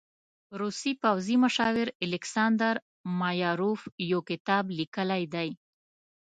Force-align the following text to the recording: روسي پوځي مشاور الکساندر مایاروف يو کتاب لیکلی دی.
روسي 0.61 0.91
پوځي 1.03 1.35
مشاور 1.43 1.87
الکساندر 2.05 2.75
مایاروف 3.19 3.81
يو 4.11 4.19
کتاب 4.29 4.63
لیکلی 4.77 5.23
دی. 5.33 5.49